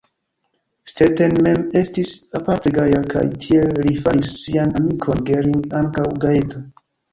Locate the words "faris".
4.07-4.33